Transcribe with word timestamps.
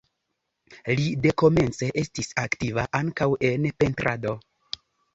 Li 0.99 1.05
dekomence 1.25 1.91
estis 2.05 2.33
aktiva 2.47 2.89
ankaŭ 3.03 3.31
en 3.55 3.73
pentrado. 3.81 4.39